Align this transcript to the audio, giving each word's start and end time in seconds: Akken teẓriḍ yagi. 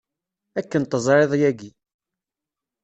Akken 0.59 0.83
teẓriḍ 0.85 1.31
yagi. 1.41 1.71